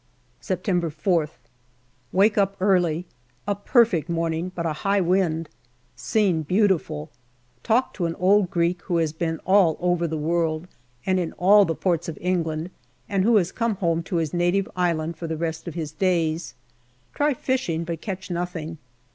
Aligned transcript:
September 0.39 0.89
4>th. 0.89 1.37
Wake 2.11 2.35
up 2.35 2.55
early. 2.59 3.05
A 3.47 3.53
perfect 3.53 4.09
morning, 4.09 4.51
but 4.55 4.65
a 4.65 4.73
high 4.81 4.99
wind. 4.99 5.47
Scene 5.95 6.41
beautiful. 6.41 7.11
Talk 7.61 7.93
to 7.93 8.07
an 8.07 8.15
old 8.15 8.49
Greek, 8.49 8.81
who 8.85 8.97
has 8.97 9.13
been 9.13 9.37
all 9.45 9.77
over 9.79 10.07
the 10.07 10.17
world, 10.17 10.67
and 11.05 11.19
in 11.19 11.33
all 11.33 11.65
the 11.65 11.75
ports 11.75 12.09
of 12.09 12.17
England, 12.19 12.71
and 13.07 13.23
who 13.23 13.35
has 13.35 13.51
come 13.51 13.75
home 13.75 14.01
to 14.01 14.15
his 14.15 14.33
native 14.33 14.67
island 14.75 15.17
for 15.17 15.27
the 15.27 15.37
rest 15.37 15.67
of 15.67 15.75
his 15.75 15.91
days. 15.91 16.55
Try 17.13 17.35
fishing, 17.35 17.83
but 17.83 18.01
catch 18.01 18.31
nothing. 18.31 18.79